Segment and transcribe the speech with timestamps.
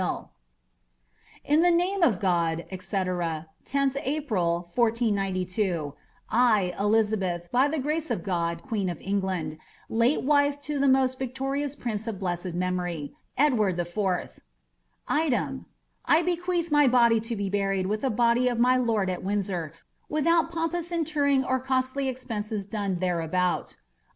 [0.01, 0.29] ^■•
[1.45, 5.73] In the name of God, 6ui^ 10th April, 1493,
[6.31, 9.59] 1, Elisabeth, by the grace of God qaeeii of England,
[9.89, 13.93] late wife to the moit victorious prince of bletced memory, Edward IV.«•
[15.07, 15.65] Itewi.
[16.05, 19.71] I bequeath my body to be buried with the body of my lord at Windsor,
[20.09, 23.75] without pompous interring or costly expenses done thereabout.